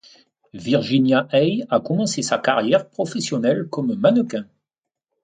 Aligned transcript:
Virginia 0.55 1.27
Hey 1.31 1.63
a 1.69 1.79
commencé 1.79 2.23
sa 2.23 2.39
carrière 2.39 2.89
professionnelle 2.89 3.67
comme 3.69 3.93
mannequin. 3.93 4.47